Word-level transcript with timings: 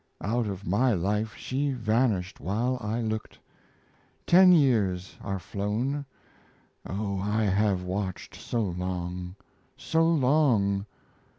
Out 0.23 0.47
of 0.47 0.65
my 0.65 0.93
life 0.93 1.35
she 1.35 1.73
vanished 1.73 2.39
while 2.39 2.79
I 2.81 3.01
looked!... 3.01 3.37
Ten 4.25 4.51
years 4.51 5.15
are 5.21 5.37
flown. 5.37 6.07
O, 6.87 7.19
I 7.19 7.43
have 7.43 7.83
watched 7.83 8.33
so 8.33 8.61
long, 8.63 9.35
So 9.77 10.03
long. 10.03 10.87